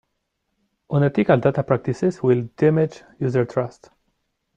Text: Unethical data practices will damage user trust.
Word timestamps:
Unethical 0.89 1.37
data 1.37 1.61
practices 1.61 2.23
will 2.23 2.49
damage 2.57 3.03
user 3.19 3.45
trust. 3.45 3.91